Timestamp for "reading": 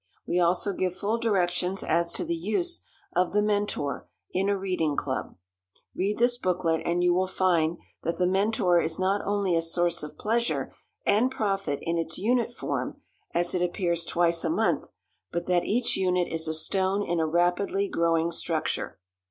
4.57-4.95